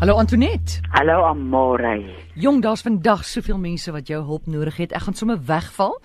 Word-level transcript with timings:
Hallo 0.00 0.16
Antoinette. 0.18 0.80
Hallo 0.92 1.22
Amore. 1.24 2.14
Jong, 2.34 2.62
daar's 2.62 2.82
vandag 2.84 3.24
soveel 3.24 3.58
mense 3.58 3.92
wat 3.92 4.08
jou 4.10 4.20
hulp 4.26 4.46
nodig 4.50 4.76
het. 4.82 4.92
Ek 4.92 5.06
gaan 5.06 5.16
sommer 5.16 5.38
wegval. 5.46 5.96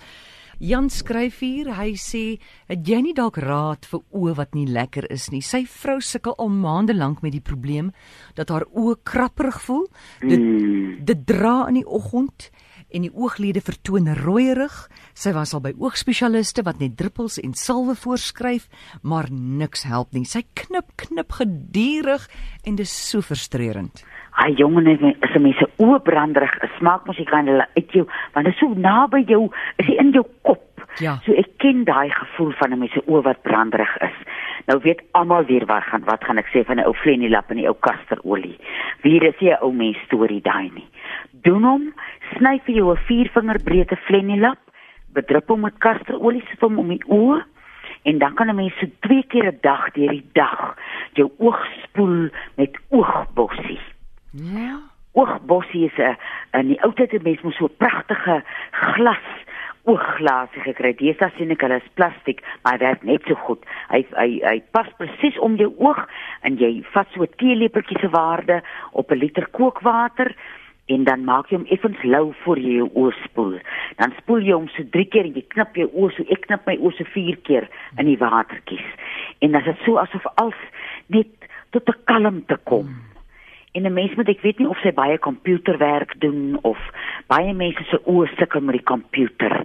Jan 0.59 0.89
skryf 0.91 1.39
hier, 1.39 1.69
hy 1.75 1.93
sê, 1.95 2.39
"Het 2.67 2.87
jy 2.87 3.01
nie 3.01 3.13
dalk 3.13 3.37
raad 3.37 3.85
vir 3.85 3.99
oë 4.13 4.35
wat 4.35 4.53
nie 4.53 4.67
lekker 4.67 5.09
is 5.11 5.29
nie? 5.31 5.41
Sy 5.41 5.65
vrou 5.65 5.99
sukkel 6.01 6.35
al 6.37 6.49
maande 6.49 6.93
lank 6.93 7.21
met 7.21 7.31
die 7.31 7.41
probleem 7.41 7.91
dat 8.35 8.49
haar 8.49 8.65
oë 8.75 8.95
krapperig 9.03 9.61
voel. 9.61 9.87
Dit 10.19 10.39
Hmm. 10.39 11.05
dit 11.05 11.25
dra 11.25 11.67
in 11.67 11.73
die 11.73 11.87
oggend 11.87 12.51
en 12.91 13.05
die 13.05 13.13
ooglede 13.13 13.61
vertoon 13.61 14.09
rooierig. 14.21 14.75
Sy 15.13 15.33
was 15.35 15.53
al 15.53 15.63
by 15.65 15.73
oogspesialiste 15.77 16.63
wat 16.67 16.79
net 16.81 16.97
druppels 16.97 17.39
en 17.41 17.53
salwe 17.53 17.95
voorskryf, 17.95 18.69
maar 19.01 19.29
niks 19.31 19.85
help 19.89 20.13
nie. 20.13 20.25
Sy 20.25 20.43
knip 20.53 20.95
knip 20.95 21.31
gedurig 21.39 22.27
en 22.65 22.79
dis 22.79 22.93
so 23.09 23.21
frustrerend. 23.21 24.03
Hy 24.39 24.53
jongen 24.55 24.87
is 24.87 25.01
'n 25.01 25.41
mens 25.41 25.57
se 25.57 25.67
oë 25.83 25.99
branderig 26.03 26.53
smaak 26.77 27.05
mos 27.05 27.17
jy 27.17 27.25
kan 27.25 27.47
hulle 27.47 27.67
uit 27.75 27.91
jou, 27.91 28.05
want 28.33 28.45
dit 28.45 28.53
is 28.53 28.59
so 28.59 28.73
naby 28.73 29.25
jou, 29.27 29.49
is 29.77 29.87
in 29.87 30.11
jou 30.11 30.25
kop. 30.41 30.68
Ja. 30.99 31.19
So 31.25 31.33
ek 31.33 31.47
ken 31.63 31.85
daai 31.87 32.09
gevoel 32.11 32.51
van 32.59 32.73
'n 32.73 32.79
mens 32.79 32.91
se 32.93 33.03
oë 33.07 33.21
wat 33.23 33.41
branderig 33.41 33.97
is. 33.97 34.17
Nou 34.67 34.79
weet 34.83 35.01
almal 35.11 35.45
weer 35.45 35.65
wat 35.65 35.83
gaan 35.83 36.03
wat 36.03 36.23
gaan 36.23 36.37
ek 36.37 36.51
sê 36.53 36.65
van 36.65 36.79
'n 36.79 36.85
ou 36.85 36.93
flenilap 36.93 37.49
en 37.51 37.57
'n 37.57 37.67
ou 37.67 37.77
kasterolie. 37.79 38.57
Wie 39.01 39.19
is 39.19 39.39
'n 39.41 39.57
ou 39.61 39.73
mens 39.73 39.97
storie 40.05 40.41
daai 40.41 40.71
nie. 40.73 40.87
Doen 41.31 41.63
hom, 41.63 41.93
sny 42.35 42.59
vir 42.65 42.75
jou 42.75 42.91
'n 42.91 43.05
viervinger 43.07 43.63
breedte 43.63 43.95
flenilap, 43.95 44.59
bedrup 45.13 45.47
hom 45.47 45.61
met 45.61 45.77
kasterolie, 45.77 46.43
sit 46.49 46.59
hom 46.59 46.79
om 46.79 46.87
die 46.87 47.03
oë 47.07 47.43
en 48.03 48.17
dan 48.17 48.33
kan 48.33 48.49
'n 48.49 48.55
mens 48.55 48.73
so 48.79 48.87
twee 48.99 49.23
keer 49.23 49.47
'n 49.47 49.59
dag 49.61 49.91
deur 49.91 50.09
die 50.09 50.29
dag 50.33 50.75
jou 51.13 51.31
oog 51.37 51.65
spoel 51.83 52.29
met 52.55 52.79
oogbossie. 52.89 53.79
Ja. 54.31 54.88
Oogbossie 55.19 55.85
is 55.85 55.97
'n 55.97 56.15
in 56.59 56.67
die 56.67 56.81
ou 56.83 56.93
tyd 56.93 57.11
het 57.11 57.23
mense 57.23 57.43
mos 57.43 57.57
so 57.57 57.67
pragtige 57.67 58.41
glas 58.71 59.27
oogglase 59.89 60.59
gekry. 60.63 60.93
Deesdae 60.99 61.31
sien 61.37 61.51
ek 61.51 61.63
hulle 61.65 61.79
is 61.81 61.91
plastiek, 61.97 62.41
maar 62.63 62.77
hy 62.77 62.85
werk 62.85 63.03
net 63.07 63.25
so 63.27 63.35
goed. 63.47 63.65
Hy 63.89 64.03
hy 64.15 64.29
hy 64.43 64.57
pas 64.75 64.87
presies 65.01 65.39
om 65.45 65.57
jou 65.59 65.71
oog 65.77 66.01
en 66.47 66.57
jy 66.61 66.71
vat 66.93 67.07
so 67.13 67.23
'n 67.23 67.35
teelepeltjie 67.41 67.99
se 67.99 68.09
waarde 68.09 68.61
op 68.91 69.11
'n 69.11 69.21
liter 69.23 69.47
kookwater 69.47 70.35
en 70.87 71.03
dan 71.03 71.23
maak 71.23 71.49
jy 71.49 71.57
hom 71.57 71.67
effens 71.69 72.01
lou 72.03 72.33
voor 72.43 72.57
jy 72.57 72.73
jou 72.81 72.89
oë 72.93 73.13
spoel. 73.25 73.59
Dan 73.97 74.13
spoel 74.17 74.41
jy 74.41 74.53
hom 74.53 74.67
so 74.67 74.83
3 74.83 75.05
keer 75.05 75.25
en 75.25 75.35
jy 75.35 75.45
knip 75.47 75.75
jou 75.75 75.89
oë 75.93 76.15
so 76.15 76.23
ek 76.29 76.47
knip 76.47 76.65
my 76.65 76.77
oë 76.77 76.97
so 76.97 77.03
4 77.03 77.37
keer 77.43 77.69
in 77.97 78.05
die 78.05 78.17
watertjies. 78.17 78.87
En 79.41 79.51
dan 79.51 79.61
is 79.61 79.67
dit 79.67 79.85
so 79.85 79.97
asof 79.97 80.25
alles 80.35 80.61
net 81.07 81.27
tot 81.71 81.89
'n 81.89 82.03
kalmte 82.05 82.57
kom. 82.63 82.87
Hmm. 82.87 83.18
En 83.71 83.85
'n 83.85 83.93
mens 83.93 84.15
moet 84.15 84.27
ek 84.27 84.41
weet 84.41 84.57
nie 84.59 84.67
of 84.67 84.79
sy 84.81 84.91
baie 84.91 85.17
komputerwerk 85.17 86.15
doen 86.19 86.59
of 86.61 86.77
baie 87.27 87.53
mense 87.53 87.83
se 87.83 88.01
oë 88.05 88.27
sukkel 88.37 88.61
met 88.61 88.75
die 88.75 88.83
komputer. 88.91 89.63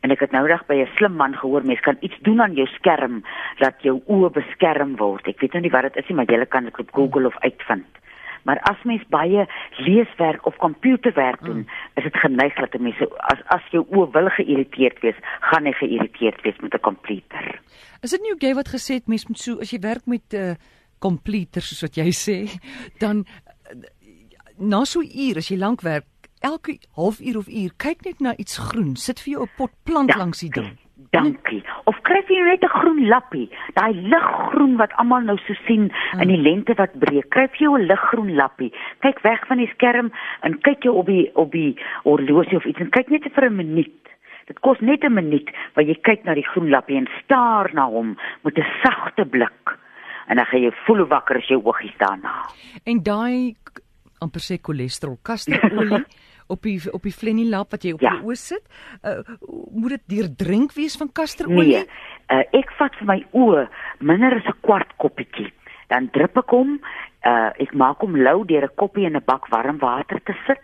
En 0.00 0.10
ek 0.10 0.20
het 0.20 0.32
nou 0.32 0.46
reg 0.46 0.66
by 0.66 0.74
'n 0.74 0.94
slim 0.96 1.14
man 1.16 1.34
gehoor 1.34 1.64
mens 1.64 1.80
kan 1.80 1.96
iets 2.00 2.18
doen 2.20 2.40
aan 2.40 2.54
jou 2.54 2.66
skerm 2.66 3.22
dat 3.58 3.74
jou 3.82 4.02
oë 4.06 4.30
beskerm 4.30 4.96
word. 4.96 5.28
Ek 5.28 5.40
weet 5.40 5.52
nou 5.52 5.62
nie 5.62 5.70
wat 5.70 5.82
dit 5.82 5.96
is 5.96 6.08
nie, 6.08 6.16
maar 6.16 6.26
jy 6.26 6.44
kan 6.46 6.64
dit 6.64 6.78
op 6.78 6.92
Google 6.92 7.26
of 7.26 7.38
uitvind. 7.38 7.86
Maar 8.44 8.58
as 8.58 8.82
mens 8.82 9.02
baie 9.08 9.46
leeswerk 9.76 10.46
of 10.46 10.56
komputerwerk 10.56 11.40
doen, 11.44 11.56
mm. 11.56 11.66
is 11.94 12.02
dit 12.02 12.16
geneig 12.16 12.54
dat 12.54 12.80
mense 12.80 13.08
as 13.18 13.40
as 13.46 13.62
jou 13.70 13.86
oë 13.88 14.10
wil 14.12 14.28
geïrriteerd 14.28 15.00
wees, 15.00 15.16
gaan 15.40 15.64
hy 15.64 15.72
geïrriteerd 15.72 16.42
wees 16.42 16.58
met 16.60 16.74
'n 16.74 16.80
komputer. 16.80 17.60
Is 18.02 18.10
dit 18.10 18.20
nie 18.20 18.32
ook 18.32 18.42
jy 18.42 18.54
wat 18.54 18.68
gesê 18.68 18.94
het 19.00 19.06
mens 19.06 19.26
moet 19.28 19.38
so 19.38 19.60
as 19.60 19.70
jy 19.70 19.80
werk 19.80 20.06
met 20.06 20.32
'n 20.32 20.36
uh, 20.36 20.54
komputer 21.04 21.62
soos 21.62 21.82
wat 21.84 21.98
jy 22.00 22.10
sê, 22.16 22.38
dan 23.02 23.24
na 24.58 24.84
so 24.84 25.00
'n 25.00 25.10
uur 25.26 25.36
as 25.38 25.48
jy 25.50 25.58
lank 25.58 25.82
werk, 25.82 26.06
elke 26.40 26.78
halfuur 26.96 27.36
of 27.38 27.48
uur 27.48 27.70
kyk 27.78 28.04
net 28.04 28.20
na 28.20 28.32
iets 28.36 28.56
groen, 28.58 28.96
sit 28.96 29.20
vir 29.20 29.32
jou 29.34 29.42
'n 29.44 29.50
pot 29.56 29.70
plant 29.84 30.10
Ja. 30.10 30.16
langs 30.18 30.40
die 30.40 30.50
ding. 30.50 30.78
Dankie. 31.10 31.62
Of 31.86 31.96
kry 32.02 32.20
jy 32.28 32.42
net 32.44 32.62
'n 32.62 32.68
groen 32.80 33.06
lappie, 33.08 33.48
daai 33.74 33.92
liggroen 33.94 34.76
wat 34.76 34.92
almal 34.98 35.20
nou 35.22 35.36
so 35.46 35.54
sien 35.66 35.90
Hmm. 36.12 36.20
in 36.22 36.28
die 36.28 36.42
lente 36.42 36.74
wat 36.76 36.92
breek. 36.98 37.28
Kry 37.30 37.48
jy 37.58 37.66
'n 37.68 37.86
liggroen 37.86 38.34
lappie. 38.34 38.72
Kyk 39.00 39.20
weg 39.22 39.46
van 39.46 39.58
die 39.58 39.70
skerm 39.74 40.12
en 40.42 40.58
kyk 40.60 40.82
jy 40.84 40.90
op 40.90 41.06
die 41.06 41.30
op 41.34 41.52
die 41.52 41.76
horlosie 42.04 42.56
of 42.56 42.64
iets 42.66 42.80
en 42.80 42.90
kyk 42.90 43.10
net 43.10 43.24
vir 43.34 43.44
'n 43.50 43.56
minuut. 43.56 43.92
Dit 44.46 44.60
kos 44.60 44.78
net 44.80 45.02
'n 45.04 45.14
minuut 45.14 45.48
waar 45.74 45.84
jy 45.84 45.94
kyk 46.02 46.24
na 46.24 46.34
die 46.34 46.46
groen 46.52 46.68
lappie 46.70 46.96
en 46.96 47.08
staar 47.24 47.70
na 47.74 47.86
hom 47.86 48.16
met 48.44 48.58
'n 48.58 48.64
sagte 48.82 49.24
blik. 49.24 49.78
En 50.28 50.36
dan 50.36 50.46
gaan 50.46 50.60
jy 50.60 50.70
voel 50.86 50.96
hoe 50.96 51.06
wakker 51.06 51.36
is 51.36 51.48
jou 51.48 51.60
oogies 51.64 51.94
daarna. 51.98 52.32
En 52.84 53.02
daai 53.02 53.54
amper 54.24 54.40
sê 54.40 54.56
cholesterol, 54.62 55.18
kasterolie 55.22 56.04
op 56.52 56.62
die 56.62 56.78
op 56.92 57.02
die 57.02 57.12
flenilap 57.12 57.70
wat 57.70 57.82
jy 57.84 57.92
op 57.92 58.00
Ja. 58.00 58.14
jou 58.14 58.30
oë 58.32 58.36
sit, 58.36 58.62
uh, 59.04 59.20
moet 59.72 59.90
dit 59.90 60.02
deurdrink 60.16 60.72
wees 60.72 60.96
van 60.96 61.12
kasterolie? 61.12 61.66
Nee, 61.76 61.86
uh, 62.30 62.42
ek 62.52 62.72
vat 62.78 62.94
vir 63.00 63.06
my 63.06 63.18
oë 63.32 63.68
minder 64.00 64.34
as 64.36 64.46
'n 64.48 64.60
kwart 64.62 64.92
koppietjie. 64.96 65.52
Dan 65.88 66.08
drup 66.12 66.36
ek 66.38 66.50
hom, 66.50 66.80
uh, 67.26 67.50
ek 67.60 67.74
maak 67.74 68.00
hom 68.00 68.16
lou 68.16 68.44
deur 68.44 68.64
'n 68.64 68.74
koppie 68.76 69.04
in 69.06 69.16
'n 69.16 69.24
bak 69.26 69.48
warm 69.50 69.78
water 69.78 70.20
te 70.24 70.32
sit. 70.46 70.60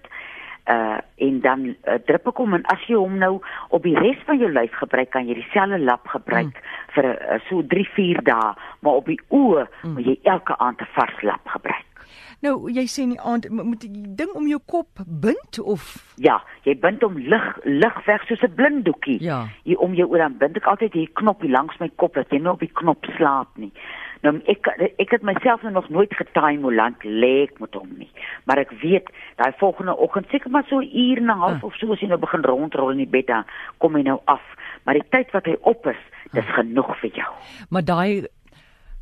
Uh 0.70 0.98
en 1.20 1.41
dan 1.44 1.64
uh, 1.66 1.98
drup 2.08 2.31
ek 2.31 2.38
hom 2.41 2.54
en 2.56 2.62
as 2.72 2.81
jy 2.88 2.97
hom 2.97 3.19
nou 3.20 3.34
op 3.69 3.82
die 3.84 3.97
res 3.98 4.20
van 4.25 4.38
jou 4.41 4.48
lyf 4.53 4.72
gebruik, 4.81 5.10
kan 5.12 5.26
jy 5.28 5.34
dieselfde 5.36 5.78
lap 5.84 6.08
gebruik 6.08 6.54
mm. 6.54 6.70
vir 6.94 7.08
uh, 7.12 7.36
so 7.48 7.60
3-4 7.75 8.22
dae, 8.25 8.54
maar 8.81 9.03
op 9.03 9.10
die 9.10 9.20
oë 9.28 9.66
mm. 9.66 9.92
moet 9.98 10.08
jy 10.08 10.16
elke 10.32 10.56
aand 10.56 10.81
'n 10.81 10.92
vars 10.97 11.22
lap 11.22 11.53
gebruik. 11.56 11.91
Nou, 12.41 12.54
jy 12.72 12.86
sê 12.88 13.03
in 13.04 13.12
die 13.12 13.20
aand 13.20 13.50
mo- 13.53 13.66
moet 13.69 13.82
jy 13.84 13.91
ding 14.16 14.31
om 14.32 14.47
jou 14.48 14.60
kop 14.64 15.03
bind 15.04 15.58
of 15.60 15.82
Ja, 16.16 16.38
jy 16.64 16.75
bind 16.81 17.02
hom 17.04 17.19
lig 17.19 17.48
lig 17.64 17.98
weg 18.06 18.25
soos 18.28 18.42
'n 18.42 18.54
blinddoekie. 18.54 19.20
Ja. 19.22 19.48
Hier 19.64 19.78
om 19.78 19.94
jou 19.94 20.08
oor 20.08 20.19
dan 20.19 20.38
bind 20.38 20.56
ek 20.56 20.64
altyd 20.66 20.92
hier 20.92 21.10
knoppie 21.12 21.50
langs 21.50 21.78
my 21.78 21.91
kop 21.97 22.14
dat 22.14 22.31
jy 22.31 22.38
nie 22.38 22.48
op 22.48 22.60
die 22.60 22.72
knop 22.72 23.04
slaap 23.16 23.48
nie. 23.56 23.72
Nou 24.22 24.34
ek 24.47 24.66
ek 24.98 25.10
het 25.10 25.22
myself 25.22 25.62
nou 25.62 25.72
nog 25.72 25.88
nooit 25.88 26.12
getime 26.14 26.62
hoe 26.62 26.75
lank 26.75 27.04
lê 27.04 27.42
ek 27.48 27.60
met 27.60 27.75
hom 27.75 27.88
nie. 27.98 28.10
Maar 28.44 28.58
ek 28.58 28.70
weet, 28.82 29.08
daai 29.36 29.53
volgende 29.58 29.97
oggend 29.97 30.26
seker 30.31 30.50
maar 30.50 30.64
so 30.69 30.81
'n 30.81 30.91
uur 30.92 31.16
en 31.19 31.25
'n 31.25 31.38
half 31.38 31.56
Ah. 31.62 31.64
of 31.64 31.75
so 31.75 31.92
as 31.92 32.00
jy 32.00 32.08
nou 32.08 32.19
begin 32.19 32.42
rondrol 32.44 32.91
in 32.91 32.98
die 32.98 33.06
bed 33.06 33.26
dan 33.26 33.44
kom 33.78 33.94
hy 33.94 34.03
nou 34.03 34.20
af. 34.26 34.42
Maar 34.84 34.94
die 34.94 35.08
tyd 35.10 35.31
wat 35.32 35.44
hy 35.47 35.56
op 35.60 35.86
is, 35.86 35.97
dis 36.32 36.44
genoeg 36.54 36.97
vir 37.00 37.10
jou. 37.10 37.32
maar 37.70 37.82
daai 37.84 38.26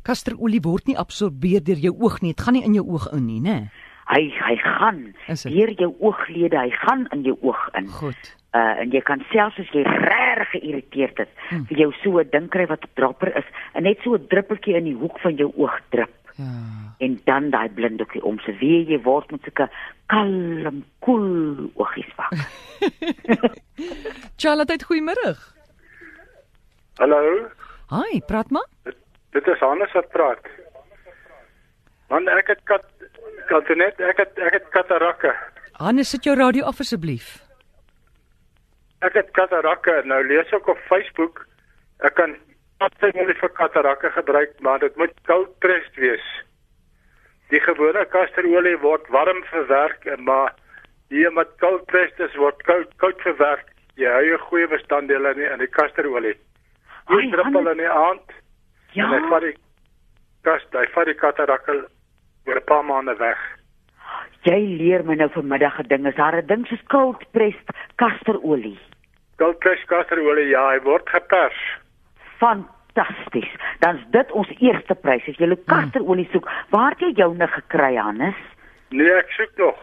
kasterolie 0.03 0.61
word 0.63 0.87
nie 0.87 0.97
absorbeer 0.97 1.63
deur 1.63 1.75
jou 1.77 1.95
oog 1.99 2.21
nie. 2.21 2.33
Dit 2.33 2.41
gaan 2.45 2.53
nie 2.53 2.63
in 2.63 2.73
jou 2.73 2.85
oog 2.87 3.07
in 3.13 3.25
nie, 3.25 3.41
né? 3.41 3.69
Hy 4.09 4.23
hy 4.41 4.55
gaan 4.57 5.13
deur 5.43 5.71
jou 5.77 5.93
ooglede, 5.99 6.57
hy 6.57 6.69
gaan 6.71 7.07
in 7.13 7.21
jou 7.23 7.37
oog 7.41 7.69
in. 7.77 7.87
Goed. 7.87 8.35
uh 8.57 8.79
en 8.81 8.89
jy 8.91 9.01
kan 9.05 9.21
selfs 9.31 9.59
as 9.59 9.67
jy 9.71 9.83
regtig 9.85 10.49
geïrriteerd 10.55 11.19
is, 11.19 11.27
Hmm. 11.49 11.65
vir 11.69 11.77
jou 11.77 11.91
so 12.03 12.17
'n 12.19 12.29
ding 12.31 12.49
kry 12.49 12.65
wat 12.65 12.81
'n 12.83 12.89
dropper 12.95 13.37
is 13.37 13.45
en 13.75 13.83
net 13.83 13.97
so 14.03 14.15
'n 14.15 14.27
druppeltjie 14.27 14.75
in 14.75 14.83
die 14.85 14.95
hoek 14.97 15.19
van 15.19 15.35
jou 15.35 15.51
oog 15.57 15.77
drup 15.91 16.09
Ja. 16.37 16.45
en 16.99 17.19
dan 17.25 17.49
daai 17.51 17.69
blinddoekie 17.69 18.23
om 18.23 18.39
se 18.39 18.51
weer 18.57 18.89
jy 18.89 18.99
word 19.03 19.31
met 19.31 19.41
sulke 19.43 19.69
kalm, 20.07 20.83
koel 21.01 21.69
oogies 21.75 22.09
wak. 22.17 22.33
Charlotte, 24.37 24.85
goeiemôre. 24.85 25.35
Hallo, 26.99 27.47
Hi, 27.89 28.19
praat 28.27 28.49
maar. 28.51 28.65
dit 29.31 29.47
is 29.47 29.59
Hannes 29.59 29.91
wat 29.93 30.09
praat. 30.09 30.45
Man, 32.09 32.27
ek 32.33 32.47
het 32.55 32.61
kat 32.69 32.85
Antoinette, 33.53 34.03
ek 34.05 34.17
het 34.21 34.39
ek 34.45 34.57
het 34.57 34.67
katarakke. 34.73 35.31
Hannes, 35.79 36.09
sit 36.09 36.25
jou 36.25 36.35
radio 36.37 36.65
af 36.69 36.81
asseblief. 36.83 37.37
Ek 39.05 39.15
het 39.17 39.31
katarakke. 39.37 40.01
Nou 40.09 40.19
lees 40.27 40.49
ek 40.53 40.67
op 40.69 40.81
Facebook 40.89 41.45
ek 42.05 42.15
kan 42.15 42.35
kasterolie 42.79 43.35
vir 43.41 43.51
katarakke 43.57 44.11
gebruik, 44.15 44.53
maar 44.63 44.79
dit 44.79 44.95
moet 44.97 45.13
koud 45.27 45.51
pressed 45.63 45.97
wees. 45.99 46.25
Die 47.51 47.61
gewone 47.65 48.05
kasterolie 48.13 48.77
word 48.83 49.07
warm 49.13 49.41
verwerk, 49.49 50.05
maar 50.17 50.53
die 51.09 51.25
wat 51.35 51.55
koud 51.63 51.85
pressed 51.91 52.21
is 52.23 52.37
word 52.39 52.61
koud 52.69 52.91
koud 53.03 53.21
verwerk. 53.25 53.73
Jy 53.99 54.09
hou 54.13 54.25
jou 54.25 54.41
goeie 54.47 54.67
bestanddele 54.71 55.33
in 55.35 55.41
die, 55.41 55.49
in 55.49 55.59
die 55.59 55.73
kasterolie. 55.75 56.35
Jy 57.09 57.31
druppel 57.33 57.73
in 57.73 57.81
die 57.83 57.89
aand 57.91 58.37
Ja, 58.93 59.05
en 59.05 59.11
hy 59.13 59.29
vat 59.29 59.43
die 59.45 59.55
kas, 60.47 60.63
hy 60.73 60.85
vat 60.95 61.09
die 61.09 61.17
katarakke 61.19 61.75
oor 62.49 62.57
'n 62.59 62.65
paar 62.65 62.83
maande 62.85 63.15
weg. 63.19 63.37
jy 64.43 64.59
leer 64.79 65.03
my 65.03 65.15
nou 65.15 65.29
vanmiddag 65.29 65.79
'n 65.79 65.87
ding. 65.87 66.07
Is 66.07 66.15
daar 66.15 66.35
'n 66.41 66.45
ding 66.47 66.65
soos 66.67 66.83
cold 66.87 67.23
pressed 67.31 67.69
kasterolie? 67.97 68.79
Cold 69.37 69.59
press 69.59 69.83
kasterolie, 69.85 70.47
ja, 70.49 70.69
hy 70.69 70.79
word 70.83 71.09
gepers. 71.09 71.59
Fantasties. 72.39 73.51
Dan's 73.79 74.01
dit 74.11 74.31
ons 74.31 74.47
eerste 74.59 74.95
prys. 74.95 75.27
As 75.27 75.35
jy 75.37 75.45
Hmm. 75.45 75.55
nou 75.55 75.63
kasterolie 75.67 76.27
soek, 76.31 76.49
waar 76.69 76.89
het 76.91 76.99
jy 76.99 77.11
joune 77.15 77.47
gekry, 77.47 77.95
Hannes? 77.95 78.35
Nee, 78.91 79.11
ek 79.13 79.29
soek 79.29 79.57
nog. 79.57 79.77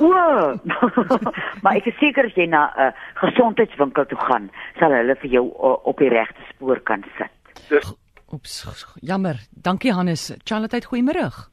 O, 0.00 0.58
maar 1.62 1.76
ek 1.76 1.86
is 1.86 1.98
seker 1.98 2.24
as 2.24 2.34
jy 2.34 2.46
na 2.46 2.70
'n 2.76 2.80
uh, 2.86 2.92
gesondheidswinkel 3.14 4.06
toe 4.06 4.18
gaan, 4.18 4.50
sal 4.78 4.90
hulle 4.92 5.16
vir 5.16 5.30
jou 5.30 5.46
uh, 5.46 5.86
op 5.86 5.98
die 5.98 6.08
regte 6.08 6.40
spoor 6.54 6.80
kan 6.80 7.04
sit. 7.18 7.30
Dis 7.68 7.94
Oeps, 8.32 8.86
jammer. 9.02 9.34
Dankie 9.62 9.92
Hannes. 9.92 10.32
Charlotte, 10.44 10.80
goeiemôre. 10.86 11.51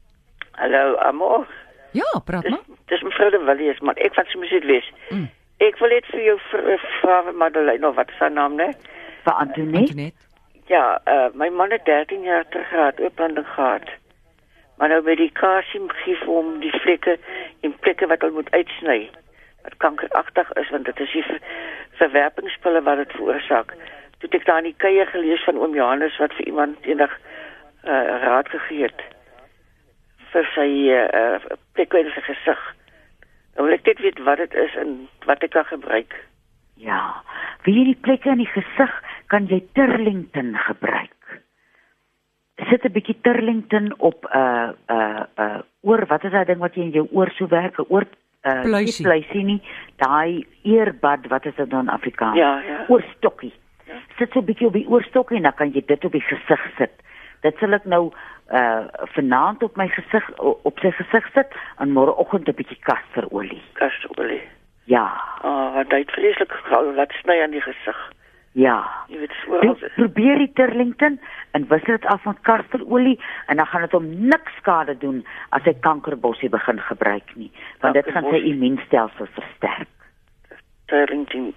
Hallo, 0.52 0.96
Amor. 0.96 1.46
Ja, 1.92 2.20
praat 2.24 2.48
maar. 2.48 2.58
dis 2.86 3.02
mevrou 3.02 3.30
de 3.30 3.42
Villiers, 3.44 3.80
maar 3.80 3.94
ek 3.94 4.14
wat 4.14 4.26
se 4.26 4.38
moet 4.38 4.64
wees. 4.64 4.92
Mm. 5.08 5.30
Ek 5.58 5.78
wil 5.78 5.88
net 5.88 6.06
vir 6.06 6.22
jou 6.22 6.38
vra 6.50 6.76
vra 7.00 7.32
Madeleine 7.32 7.88
of 7.88 7.94
wat 7.94 8.08
is 8.08 8.18
haar 8.18 8.32
naam, 8.32 8.54
né? 8.54 8.70
vir 9.24 9.32
Antoinette. 9.32 9.78
Antoinette. 9.78 10.28
Ja, 10.66 11.00
uh, 11.04 11.28
my 11.34 11.48
man 11.48 11.70
het 11.70 11.84
13 11.84 12.22
jaar 12.22 12.48
terug 12.48 12.68
gehad, 12.68 13.00
ooplanding 13.00 13.46
gehad. 13.46 13.90
Maar 14.78 14.88
nou 14.88 15.02
medikasie 15.02 15.80
gee 15.86 16.16
vir 16.16 16.26
hom 16.26 16.60
die 16.60 16.72
vlekke 16.80 17.18
en 17.60 17.74
plekke 17.84 18.06
wat 18.06 18.22
hy 18.22 18.30
moet 18.32 18.50
uitsny. 18.50 19.10
Wat 19.62 19.76
kankeragtig 19.76 20.52
is 20.62 20.70
want 20.70 20.84
dit 20.84 21.00
is 21.00 21.12
die 21.12 21.22
ver 21.22 21.40
verwerpingspille 22.00 22.82
wat 22.82 22.96
dit 22.96 23.12
veroorsaak. 23.12 23.74
Toe 24.18 24.28
het 24.30 24.38
ek 24.40 24.46
daar 24.46 24.62
in 24.62 24.70
die 24.70 24.78
kuier 24.78 25.06
gelees 25.06 25.44
van 25.44 25.58
oom 25.60 25.74
Johannes 25.76 26.16
wat 26.22 26.32
vir 26.38 26.46
iemand 26.46 26.86
eendag 26.88 27.12
uh, 27.12 28.22
raad 28.24 28.48
gegee 28.48 28.88
het 28.88 29.02
vir 30.32 30.50
sy 30.54 30.68
uh, 30.94 31.56
plekke 31.74 31.98
in 31.98 32.10
sy 32.14 32.22
gesig. 32.26 32.60
Nou 33.56 33.66
wil 33.66 33.76
ek 33.76 33.86
net 33.86 34.02
weet 34.04 34.20
wat 34.26 34.38
dit 34.38 34.54
is 34.54 34.76
en 34.80 35.08
wat 35.26 35.42
ek 35.42 35.54
kan 35.56 35.66
gebruik. 35.68 36.14
Ja. 36.80 37.22
Wie 37.66 37.74
hierdie 37.76 37.98
plekke 38.00 38.32
in 38.32 38.44
die 38.44 38.52
gesig 38.52 38.92
kan 39.32 39.48
jy 39.50 39.60
Turlington 39.76 40.54
gebruik. 40.66 41.16
Sit 42.68 42.84
'n 42.84 42.92
bietjie 42.92 43.16
Turlington 43.24 43.92
op 43.98 44.24
'n 44.24 44.38
uh, 44.38 44.68
'n 44.70 44.96
uh, 44.96 45.24
'n 45.36 45.42
uh, 45.42 45.60
oor 45.82 46.06
wat 46.06 46.24
is 46.24 46.32
daai 46.32 46.44
ding 46.44 46.60
wat 46.60 46.74
jy 46.74 46.82
in 46.82 46.96
jou 46.96 47.08
oor 47.12 47.30
so 47.36 47.48
werk, 47.48 47.78
'n 47.78 47.88
oor 47.88 48.04
uh, 48.44 48.62
Pluisie. 48.62 49.04
nie 49.04 49.08
pluisie 49.08 49.44
nie, 49.44 49.60
daai 49.96 50.46
earbud, 50.62 51.28
wat 51.28 51.46
is 51.46 51.54
dit 51.54 51.70
dan 51.70 51.88
in 51.88 51.94
Afrikaans? 51.94 52.36
Ja, 52.36 52.60
ja. 52.60 52.84
Oorstokkie. 52.88 53.52
Sit 54.18 54.32
so 54.32 54.40
'n 54.40 54.44
bietjie 54.44 54.66
op 54.66 54.72
die 54.72 54.88
oorstokkie 54.88 55.36
en 55.36 55.42
dan 55.42 55.54
kan 55.54 55.72
jy 55.72 55.82
dit 55.86 56.04
op 56.04 56.12
die 56.12 56.26
gesig 56.28 56.62
sit. 56.76 56.92
Dit 57.40 57.56
sal 57.58 57.72
ek 57.72 57.84
nou 57.84 58.10
uh 58.50 58.86
vanaand 59.14 59.62
op 59.62 59.76
my 59.76 59.86
gesig 59.88 60.30
op 60.40 60.78
sy 60.82 60.90
gesig 60.90 61.26
sit 61.34 61.52
en 61.78 61.92
môreoggend 61.94 62.48
'n 62.48 62.54
bietjie 62.54 62.80
kasterolie. 62.82 63.62
Kastolie. 63.72 64.42
Ja. 64.84 65.06
Ah, 65.42 65.50
oh, 65.50 65.74
wat 65.74 65.90
het 65.90 66.10
vreeslik 66.10 66.52
gehou 66.52 66.94
wat 66.94 67.12
sny 67.22 67.42
aan 67.42 67.54
die 67.54 67.60
gesig. 67.60 67.98
Ja. 68.52 68.82
Jy 69.08 69.18
weet 69.18 69.34
Pro 69.44 69.58
oral. 69.58 69.76
probeer 69.94 70.38
die 70.38 70.52
Turlington 70.52 71.20
en 71.50 71.66
wissel 71.68 71.96
dit 71.96 72.06
af 72.06 72.24
met 72.24 72.40
kasterolie 72.40 73.20
en 73.46 73.56
dan 73.56 73.66
gaan 73.66 73.80
dit 73.80 73.92
hom 73.92 74.08
niks 74.28 74.56
skade 74.56 74.98
doen 74.98 75.26
as 75.48 75.62
hy 75.62 75.74
kankerbossie 75.80 76.48
begin 76.48 76.80
gebruik 76.80 77.34
nie, 77.34 77.50
want 77.80 77.94
dit 77.94 78.10
gaan 78.10 78.26
sy 78.30 78.42
immuunstelsel 78.50 79.26
versterk. 79.36 79.88
Turlington. 80.86 81.54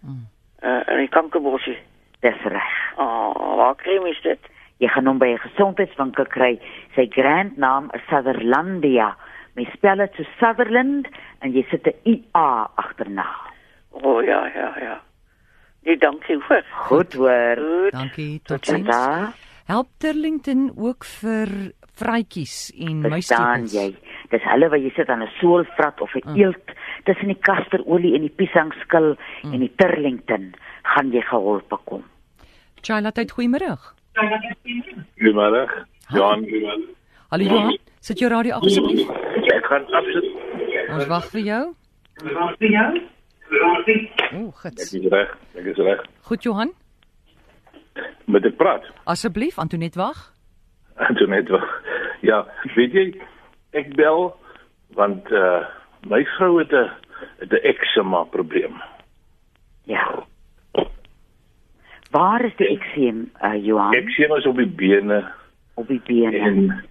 Mm. 0.00 0.26
Uh, 0.62 0.82
en 0.90 0.96
die 0.96 1.08
kankerbossie. 1.08 1.78
Dis 2.20 2.42
reg. 2.42 2.74
Ah, 2.96 3.30
oh, 3.30 3.56
waar 3.56 3.74
kry 3.78 4.00
mens 4.02 4.20
dit? 4.22 4.50
Jy 4.78 4.88
gaan 4.88 5.06
hom 5.06 5.18
by 5.18 5.26
'n 5.32 5.38
gesondheidswinkel 5.38 6.26
kry. 6.26 6.58
Sy 6.94 7.06
grand 7.10 7.56
naam 7.56 7.90
is 7.94 8.00
Sutherlandia. 8.08 9.16
Mens 9.54 9.72
spel 9.72 9.96
dit 9.96 10.12
so 10.16 10.22
Sutherland 10.38 11.08
en 11.40 11.52
jy 11.52 11.64
sit 11.70 11.86
'n 11.86 11.94
IA 12.04 12.68
agterna. 12.76 13.26
O 13.92 13.98
oh, 14.18 14.24
ja, 14.24 14.46
ja, 14.54 14.74
ja. 14.80 15.00
Nee, 15.84 15.96
dankie 15.96 16.36
hoor. 16.48 16.64
Goed 16.88 17.14
hoor. 17.14 17.56
Goed. 17.56 17.92
Dankie. 17.92 18.40
Tot 18.44 18.66
daar. 18.86 19.32
Help 19.66 19.88
Turlington 19.98 20.72
ook 20.76 21.04
vir 21.04 21.48
vrytjies 21.98 22.70
en 22.78 23.02
jy? 23.72 23.94
Dis 24.30 24.42
hulle 24.42 24.68
wat 24.68 24.80
jy 24.82 24.90
sit 24.96 25.08
aan 25.08 25.22
'n 25.22 25.30
soolvrat 25.40 26.00
of 26.00 26.14
'n 26.14 26.22
Mm. 26.26 26.36
eelt 26.36 26.70
tussen 27.04 27.28
die 27.28 27.38
kasterolie 27.40 28.14
en 28.14 28.20
die 28.20 28.34
piesangskil 28.36 29.16
Mm. 29.44 29.52
en 29.52 29.58
die 29.60 29.72
Turlington 29.76 30.54
gaan 30.82 31.10
jy 31.12 31.20
geholpe 31.22 31.76
kom. 31.84 32.02
Chaila, 32.82 33.10
tyd 33.12 33.32
goeiemôre. 33.32 33.78
Goeiemôre. 34.16 35.62
Johan, 36.14 36.40
goeiemôre. 36.48 36.94
Hallo 37.30 37.44
Johan, 37.44 37.76
sit 38.00 38.18
jou 38.20 38.30
radio 38.30 38.54
af 38.56 38.62
asseblief. 38.64 39.08
Ek 39.52 39.66
gaan 39.68 39.84
afsit. 39.98 40.26
Ons 40.94 41.06
wag 41.10 41.26
vir 41.34 41.42
jou. 41.44 41.64
O, 44.32 44.48
Ek 44.48 44.62
gits. 44.62 44.94
is 44.94 45.04
reg. 45.12 45.34
Ek 45.58 45.66
is 45.72 45.76
reg. 45.78 46.00
Goed 46.28 46.42
Johan, 46.46 46.72
Met 48.26 48.44
ek 48.46 48.56
praat. 48.56 48.84
asseblief 49.06 49.58
Antoinette 49.58 49.98
wag. 50.00 50.32
Antoinette. 50.96 51.52
wag. 51.52 51.68
Ja, 52.22 52.40
weet 52.76 52.92
jy, 52.92 53.06
ek 53.72 53.92
bel 53.96 54.32
want 54.96 55.28
uh 55.32 55.60
my 56.08 56.22
vrou 56.38 56.58
het 56.58 56.72
'n 56.72 56.88
'n 57.42 57.60
eksema 57.64 58.24
probleem. 58.24 58.80
Ja. 59.84 60.24
Waar 62.10 62.44
is 62.44 62.56
die 62.56 62.68
ekseem, 62.68 63.30
uh, 63.42 63.64
Johan? 63.64 63.92
Eksema 63.92 64.36
is 64.36 64.46
op 64.46 64.56
die 64.56 64.66
bene 64.68 65.24
Op 65.74 65.88
die 65.88 66.00
bene. 66.04 66.38
en 66.38 66.84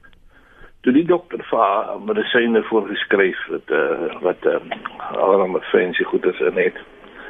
toe 0.81 0.93
die 0.93 1.05
dokter 1.05 1.41
vir 1.49 1.59
haar 1.59 2.01
medisyne 2.05 2.61
voorgeskryf 2.63 3.39
wat 3.49 3.71
uh 3.73 4.19
wat 4.21 4.45
uh, 4.45 4.59
allerlei 5.17 5.61
fancy 5.71 6.03
goeders 6.03 6.39
in 6.39 6.57
het. 6.61 6.77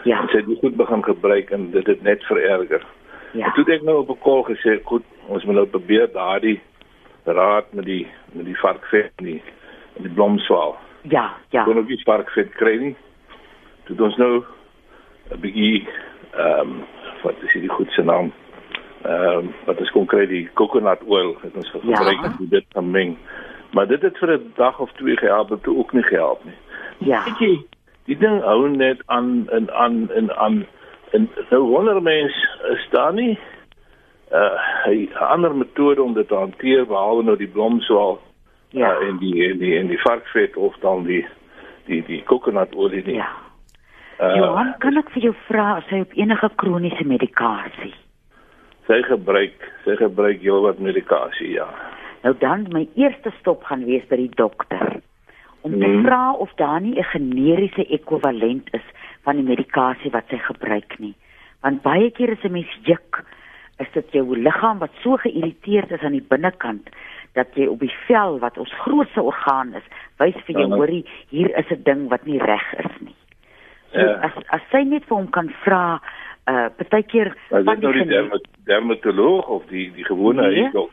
Ja. 0.03 0.21
En 0.21 0.27
sy 0.27 0.41
het 0.41 0.47
dit 0.47 0.59
goed 0.59 0.75
begin 0.75 1.03
gebruik 1.03 1.49
en 1.49 1.71
dit 1.71 1.87
het 1.87 2.01
net 2.01 2.23
vererger. 2.23 2.83
Ja. 3.31 3.45
En 3.45 3.53
toe 3.53 3.63
het 3.63 3.73
ek 3.79 3.85
nou 3.87 3.97
op 3.97 4.09
'n 4.09 4.19
kol 4.19 4.43
gesê, 4.43 4.79
goed, 4.83 5.03
ons 5.27 5.43
moet 5.43 5.55
nou 5.55 5.65
probeer 5.65 6.11
daardie 6.11 6.59
raad 7.23 7.73
met 7.73 7.85
die 7.85 8.07
met 8.31 8.45
die 8.45 8.59
varkvet 8.59 9.11
die 9.15 9.41
en 9.95 10.03
die 10.03 10.11
blomswaal. 10.11 10.77
Ja, 11.01 11.33
ja. 11.49 11.63
Kon 11.63 11.77
ook 11.77 11.87
nie 11.87 12.01
varkvet 12.03 12.51
kry 12.55 12.77
nie. 12.77 12.95
Toe 13.83 13.95
het 13.95 14.01
ons 14.01 14.17
nou 14.17 14.43
'n 15.31 15.39
bietjie 15.39 15.87
ehm 16.31 16.59
um, 16.59 16.83
wat 17.25 17.41
is 17.43 17.53
hierdie 17.53 17.69
goed 17.73 17.91
se 17.91 18.03
naam? 18.03 18.31
Ehm 19.03 19.37
um, 19.37 19.53
wat 19.65 19.79
is 19.79 19.91
konkreet 19.91 20.29
die 20.29 20.49
coconut 20.53 21.01
oil 21.07 21.35
het 21.41 21.55
ons 21.55 21.71
Ja. 21.71 21.95
gebruik 21.95 22.23
en 22.39 22.47
dit 22.49 22.65
gemeng. 22.73 23.17
Maar 23.73 23.87
dit 23.87 24.01
het 24.01 24.17
vir 24.17 24.33
'n 24.37 24.51
dag 24.55 24.79
of 24.79 24.91
twee 24.91 25.17
gehelp, 25.17 25.49
het 25.49 25.67
ook 25.67 25.93
nie 25.93 26.03
gehelp 26.03 26.43
nie. 26.43 26.53
Ja. 26.97 27.23
Weet 27.23 27.39
jy, 27.39 27.65
die 28.05 28.17
ding 28.17 28.41
hou 28.41 28.69
net 28.69 29.01
aan 29.05 29.49
en 29.49 29.71
aan 29.73 30.09
en 30.11 30.35
aan 30.37 30.65
en 31.11 31.29
nou 31.49 31.61
wonder 31.63 32.01
mens 32.01 32.33
is 32.71 32.87
daar 32.91 33.13
nie 33.13 33.37
uh 34.31 34.59
'n 34.87 35.13
ander 35.17 35.55
metode 35.55 36.01
om 36.01 36.13
dit 36.13 36.27
te 36.27 36.35
hanteer 36.35 36.85
behalwe 36.87 37.23
nou 37.23 37.37
die 37.37 37.47
blomswaal 37.47 38.19
Ja. 38.69 38.99
uh, 39.01 39.07
en 39.07 39.17
die 39.17 39.49
en 39.51 39.57
die 39.57 39.77
en 39.79 39.87
die 39.87 40.01
varkvet 40.01 40.55
of 40.55 40.75
dan 40.79 41.03
die 41.03 41.25
die 41.85 42.03
die 42.05 42.23
kokonaolie 42.23 43.03
nie. 43.05 43.15
Ja. 43.15 43.29
Uh, 44.19 44.35
Johan, 44.35 44.73
kan 44.79 44.97
ek 44.97 45.09
vir 45.11 45.23
jou 45.23 45.33
vra 45.47 45.75
as 45.77 45.87
hy 45.91 45.99
op 46.05 46.13
enige 46.15 46.49
kroniese 46.55 47.03
medikasie? 47.05 47.93
sy 48.85 49.01
gebruik 49.01 49.63
sy 49.83 49.95
gebruik 49.97 50.41
heelwat 50.45 50.77
medikasie, 50.79 51.55
ja. 51.57 51.65
Nou 52.23 52.35
dan 52.37 52.67
my 52.71 52.87
eerste 52.95 53.31
stop 53.39 53.63
gaan 53.65 53.85
wees 53.85 54.05
by 54.09 54.15
die 54.15 54.29
dokter 54.37 55.01
om 55.65 55.71
te 55.71 55.87
Mhm. 55.87 56.05
vra 56.05 56.33
of 56.33 56.51
daar 56.57 56.81
nie 56.81 56.93
'n 56.99 57.03
generiese 57.03 57.85
ekwivalent 57.89 58.69
is 58.73 58.85
van 59.23 59.35
die 59.35 59.43
medikasie 59.55 60.11
wat 60.11 60.25
sy 60.29 60.37
gebruik 60.37 60.99
nie. 60.99 61.15
Want 61.63 61.81
baie 61.81 62.11
keer 62.11 62.31
as 62.31 62.43
'n 62.45 62.51
mens 62.51 62.69
juk, 62.83 63.23
is 63.79 63.87
dit 63.93 64.11
jou 64.11 64.37
liggaam 64.37 64.79
wat 64.79 64.91
so 65.01 65.17
geïrriteerd 65.17 65.91
is 65.91 66.01
aan 66.01 66.11
die 66.11 66.27
binnekant 66.29 66.87
dat 67.33 67.47
jy 67.55 67.65
op 67.67 67.79
die 67.79 67.93
vel 68.07 68.39
wat 68.39 68.57
ons 68.57 68.71
grootste 68.71 69.21
orgaan 69.21 69.73
is, 69.73 69.83
wys 70.19 70.35
vir 70.45 70.55
jou 70.55 70.67
Mhm. 70.67 70.75
hoorie, 70.77 71.05
hier 71.29 71.57
is 71.57 71.65
'n 71.71 71.83
ding 71.83 72.07
wat 72.09 72.25
nie 72.25 72.37
reg 72.39 72.73
is 72.77 73.01
nie. 73.01 73.15
Ja. 74.01 74.19
as 74.27 74.31
as 74.49 74.61
sy 74.71 74.83
net 74.83 75.03
vir 75.05 75.17
hom 75.17 75.29
kan 75.29 75.49
vra, 75.63 75.99
uh 76.47 76.69
partykeer 76.77 77.33
van 77.49 77.63
nou 77.65 77.91
die 77.93 78.03
gene- 78.03 78.11
dermat 78.11 78.45
dermatoloog 78.65 79.47
of 79.47 79.65
die 79.69 79.91
die 79.95 80.05
gewone 80.05 80.41
Nee. 80.49 80.61
huisdok. 80.63 80.91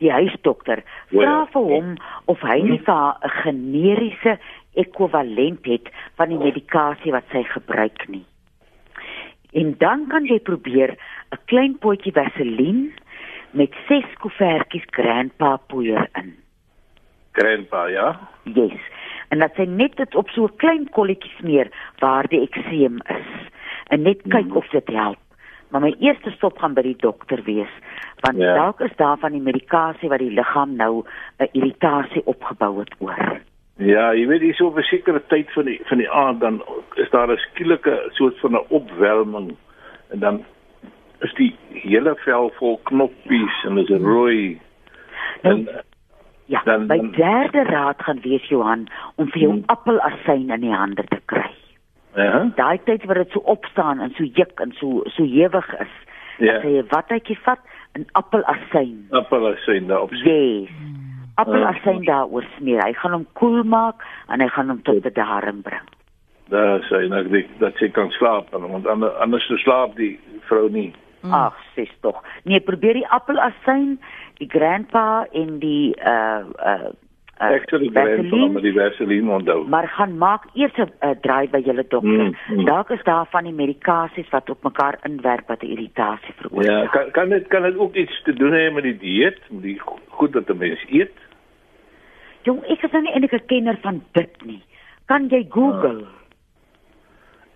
die 0.00 0.10
huisdokter 0.12 0.82
ja. 1.10 1.20
vra 1.20 1.46
vir 1.52 1.62
hom 1.62 1.94
of 2.26 2.40
hy 2.40 2.60
nie 2.62 2.78
vir 2.78 3.14
'n 3.22 3.30
generiese 3.42 4.38
ekwivalent 4.74 5.66
het 5.66 5.88
van 6.16 6.28
die 6.28 6.38
medikasie 6.38 7.12
wat 7.12 7.24
sy 7.32 7.42
gebruik 7.42 8.08
nie. 8.08 8.24
En 9.52 9.74
dan 9.78 10.06
kan 10.08 10.24
jy 10.26 10.38
probeer 10.38 10.96
'n 11.32 11.38
klein 11.46 11.78
potjie 11.78 12.12
vaseline 12.12 12.90
met 13.52 13.70
6 13.88 14.04
koevertjies 14.20 14.84
grandpa 14.90 15.56
poeier 15.56 16.08
in. 16.14 16.34
Grandpa, 17.32 17.86
ja. 17.88 18.18
Yes. 18.44 18.80
En 19.30 19.38
dat 19.38 19.54
sy 19.54 19.66
net 19.68 19.96
dit 19.96 20.14
op 20.14 20.28
so 20.28 20.44
'n 20.44 20.56
klein 20.56 20.88
kolletjie 20.90 21.30
smeer 21.38 21.68
waar 21.98 22.26
die 22.28 22.40
ekseem 22.40 22.98
is. 23.06 23.30
En 23.88 24.02
net 24.02 24.22
kyk 24.28 24.54
of 24.54 24.68
dit 24.68 24.88
help. 24.88 25.18
Maar 25.70 25.80
my 25.80 25.94
eerste 25.98 26.30
stop 26.30 26.58
gaan 26.58 26.74
by 26.74 26.82
die 26.82 26.96
dokter 26.98 27.42
wees, 27.44 27.70
want 28.20 28.36
Ja. 28.36 28.54
dalk 28.54 28.80
is 28.80 28.96
daar 28.96 29.18
van 29.18 29.32
die 29.32 29.40
medikasie 29.40 30.08
wat 30.08 30.18
die 30.18 30.30
liggaam 30.30 30.76
nou 30.76 31.04
'n 31.38 31.48
irritasie 31.52 32.22
opgebou 32.26 32.78
het 32.78 32.94
oor. 32.98 33.40
Ja, 33.76 34.12
jy 34.14 34.26
weet 34.26 34.40
hier 34.40 34.66
op 34.66 34.76
'n 34.76 34.82
sekere 34.82 35.22
tyd 35.26 35.52
van 35.52 35.64
die 35.64 35.80
van 35.84 35.98
die 35.98 36.10
aand 36.10 36.40
dan 36.40 36.62
is 36.94 37.10
daar 37.10 37.30
'n 37.30 37.36
skielike 37.36 38.08
soort 38.12 38.38
van 38.40 38.52
'n 38.52 38.64
opwelming 38.68 39.56
en 40.10 40.18
dan 40.18 40.44
is 41.20 41.34
die 41.34 41.56
hele 41.72 42.14
vel 42.16 42.50
vol 42.58 42.80
knoppies 42.82 43.64
en 43.64 43.78
is 43.78 43.88
rooi. 43.88 44.60
Nou, 45.42 45.54
En 45.54 45.68
Ja, 46.50 46.62
dan- 46.64 46.86
my 46.86 46.96
dan- 46.96 47.10
derde 47.14 47.62
raad 47.62 48.02
gaan 48.02 48.20
wees 48.22 48.48
Johan 48.48 48.88
om 49.16 49.28
vir 49.30 49.40
jou 49.40 49.52
Hmm. 49.52 49.62
appelasyn 49.66 50.50
in 50.50 50.60
die 50.60 50.72
hande 50.74 51.04
te 51.08 51.20
kry. 51.26 51.50
ja, 52.16 52.50
Daai 52.56 52.78
tyd 52.84 53.04
wat 53.06 53.16
dit 53.16 53.30
so 53.30 53.38
opstaan 53.38 54.00
en 54.00 54.10
so 54.16 54.24
juk 54.24 54.60
en 54.60 54.72
so 54.72 55.02
so 55.06 55.22
hewig 55.24 55.72
is. 55.80 55.92
Ja. 56.38 56.56
As 56.56 56.62
jy 56.64 56.78
'n 56.82 56.86
watjie 56.90 57.38
vat, 57.44 57.58
'n 57.98 58.04
appelasyn. 58.12 59.06
appelasyn 59.10 59.86
daarop. 59.86 60.10
Yes. 60.12 60.68
appelasyn 61.36 62.04
daaroor 62.04 62.44
smeer. 62.58 62.82
Hy 62.84 62.92
gaan 62.92 63.12
hom 63.12 63.26
koel 63.32 63.62
maak 63.64 64.02
en 64.28 64.40
hy 64.40 64.48
gaan 64.48 64.68
hom 64.68 64.82
tot 64.82 65.02
bedaring 65.02 65.62
bring. 65.62 65.86
Daar 66.50 66.80
sê 66.90 67.08
nou 67.08 67.36
ek 67.38 67.58
dat 67.60 67.76
sy 67.76 67.88
kan 67.88 68.10
slaap 68.10 68.50
want 68.50 68.86
anders 68.86 69.14
anders 69.20 69.46
slaap 69.62 69.96
die 69.96 70.18
vrou 70.48 70.68
nie. 70.68 70.92
Mm. 71.20 71.32
Ag, 71.32 71.56
sis 71.74 71.92
tog. 72.00 72.22
Nee, 72.44 72.60
probeer 72.60 72.94
die 72.94 73.08
appelasyn, 73.08 74.00
die 74.40 74.48
grandpa 74.48 75.26
en 75.32 75.58
die 75.58 75.94
uh 76.00 76.44
uh 76.64 76.90
Ek 77.40 77.70
sê 77.72 77.78
die 77.80 77.88
Vaseline 77.88 78.50
met 78.52 78.64
die 78.66 78.74
Vaseline 78.76 79.30
onthou. 79.32 79.62
Maar 79.72 79.86
gaan 79.88 80.18
maak 80.20 80.42
eers 80.52 80.76
'n 80.76 80.90
uh, 81.00 81.14
draai 81.24 81.48
by 81.48 81.62
julle 81.64 81.84
dokter. 81.88 82.28
Mm, 82.28 82.36
mm. 82.48 82.64
Dalk 82.68 82.90
is 82.90 83.02
daar 83.04 83.26
van 83.32 83.44
die 83.48 83.52
medikasies 83.52 84.28
wat 84.28 84.50
op 84.50 84.62
mekaar 84.62 84.98
inwerk 85.08 85.48
wat 85.48 85.62
'n 85.62 85.72
irritasie 85.72 86.34
veroorsaak. 86.36 86.68
Ja, 86.68 86.86
kan 86.90 87.10
kan 87.10 87.28
dit 87.28 87.48
kan 87.48 87.62
dit 87.62 87.76
ook 87.76 87.94
iets 87.94 88.22
te 88.22 88.32
doen 88.32 88.52
hê 88.52 88.72
met 88.72 88.82
die 88.82 88.98
dieet, 88.98 89.40
met 89.48 89.62
die 89.62 89.80
goed 90.08 90.34
wat 90.34 90.50
'n 90.50 90.56
mens 90.58 90.84
eet? 90.88 91.16
Jong, 92.42 92.60
ek 92.64 92.82
is 92.82 92.90
nou 92.90 93.02
nie 93.02 93.14
enige 93.14 93.40
kenner 93.46 93.78
van 93.80 94.02
dit 94.12 94.44
nie. 94.44 94.62
Kan 95.06 95.28
jy 95.28 95.46
Google? 95.48 96.04
Ah. 96.04 96.19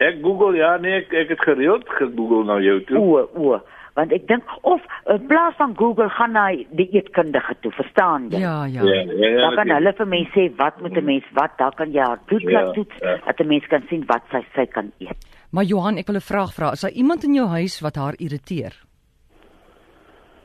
Ek 0.04 0.20
Google 0.22 0.56
ja, 0.58 0.76
nee, 0.76 1.00
ek, 1.02 1.12
ek 1.12 1.28
het 1.34 1.40
gereeld 1.46 1.88
gegoogel 1.88 2.44
na 2.44 2.58
jou 2.60 2.80
toe. 2.88 2.98
O, 2.98 3.24
o 3.34 3.60
want 3.94 4.12
ek 4.14 4.24
dink 4.26 4.42
of 4.66 4.82
in 5.12 5.26
plaas 5.30 5.54
van 5.58 5.74
Google 5.78 6.08
gaan 6.16 6.34
na 6.34 6.48
die 6.78 6.88
eetkundige 6.98 7.54
toe, 7.62 7.70
verstaan 7.76 8.26
jy? 8.32 8.40
Ja, 8.42 8.56
ja. 8.66 8.82
Ja, 8.82 9.02
ja, 9.06 9.28
ja 9.36 9.44
dan 9.44 9.54
kan 9.60 9.70
hulle 9.76 9.92
vir 10.00 10.08
mense 10.10 10.34
sê 10.34 10.48
wat 10.58 10.80
moet 10.82 10.98
'n 10.98 11.04
mens 11.04 11.26
wat, 11.38 11.54
daar 11.58 11.74
kan 11.78 11.92
jy 11.92 12.02
haar 12.02 12.18
bloed 12.26 12.42
laat 12.42 12.66
ja, 12.66 12.72
toets 12.72 12.96
ja. 13.00 13.16
dat 13.26 13.40
'n 13.40 13.46
mens 13.46 13.66
kan 13.66 13.82
sien 13.88 14.04
wat 14.06 14.22
sy 14.30 14.42
sy 14.54 14.66
kan 14.66 14.92
eet. 14.98 15.18
Maar 15.50 15.64
Johan, 15.64 15.98
ek 15.98 16.06
wil 16.06 16.16
'n 16.16 16.30
vraag 16.32 16.52
vra. 16.54 16.72
Is 16.72 16.80
daar 16.80 16.90
iemand 16.90 17.24
in 17.24 17.34
jou 17.34 17.46
huis 17.46 17.80
wat 17.80 17.96
haar 17.96 18.14
irriteer? 18.18 18.74